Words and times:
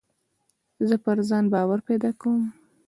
زه 0.87 0.95
پر 1.03 1.17
ځان 1.29 1.45
باور 1.53 1.79
پیدا 1.87 2.11
کوم. 2.21 2.41